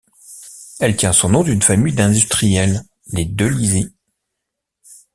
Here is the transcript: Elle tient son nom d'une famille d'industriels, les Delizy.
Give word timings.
Elle 0.79 0.97
tient 0.97 1.13
son 1.13 1.29
nom 1.29 1.43
d'une 1.43 1.61
famille 1.61 1.93
d'industriels, 1.93 2.83
les 3.13 3.25
Delizy. 3.25 3.93